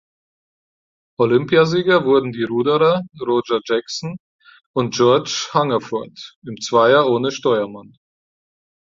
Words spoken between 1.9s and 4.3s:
wurden die Ruderer Roger Jackson